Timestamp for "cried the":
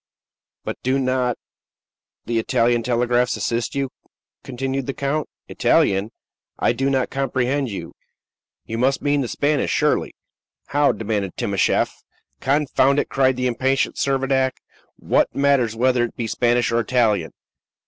13.09-13.45